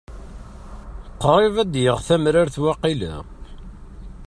[1.21, 3.13] Qrib ad d-yaɣ tamrart waqila.